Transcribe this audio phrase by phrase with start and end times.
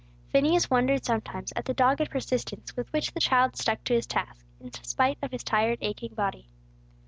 [0.31, 4.43] Phineas wondered sometimes at the dogged persistence with which the child stuck to his task,
[4.59, 6.49] in spite of his tired, aching body.